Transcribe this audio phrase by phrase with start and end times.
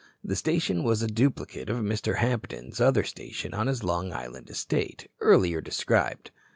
[0.23, 2.17] The station was a duplicate of Mr.
[2.17, 6.31] Hampton's other station on his Long Island estate, earlier described.